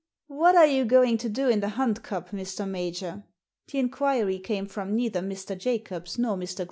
[0.29, 2.67] "What are you going to do in the Hunt Cup, Mr.
[2.67, 3.23] Major?"
[3.67, 5.55] The inquiry came from neither Mr.
[5.55, 6.55] Jacobs nor Mr.
[6.55, 6.59] Grainger.